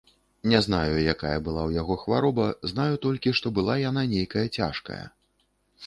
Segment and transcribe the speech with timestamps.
[0.53, 5.03] Не знаю, якая была ў яго хвароба, знаю толькі, што была яна нейкая цяжкая.